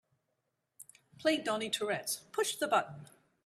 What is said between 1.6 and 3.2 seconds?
Tourette's Push The Button